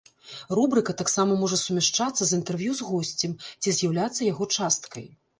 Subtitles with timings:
[0.59, 5.05] Рубрыка таксама можа сумяшчацца з інтэрв'ю з госцем ці з'яўляцца яго часткай.